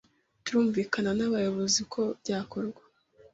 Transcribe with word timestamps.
Turumvikana 0.43 1.11
n’abayobozi 1.15 1.77
uko 1.85 2.01
byakorwa 2.21 2.81